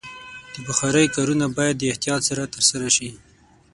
[0.53, 3.09] د بخارۍ کارونه باید د احتیاط سره ترسره شي.